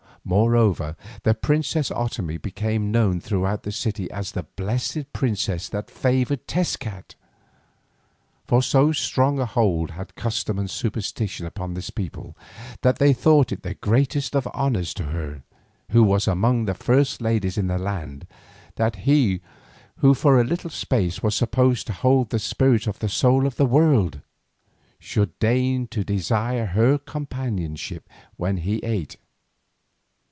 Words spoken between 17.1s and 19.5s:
ladies in the land, that he